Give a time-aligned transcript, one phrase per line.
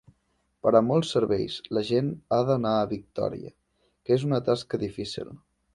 [0.67, 3.55] Per a molts serveis, la gent ha d'anar a Victòria,
[4.03, 5.35] que és una tasca difícil.